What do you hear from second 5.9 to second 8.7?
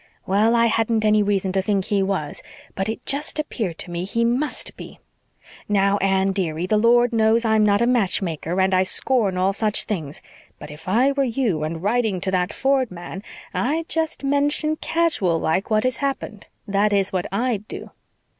Anne, dearie, the Lord knows I'm not a match maker,